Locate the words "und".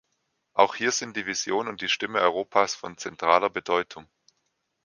1.67-1.81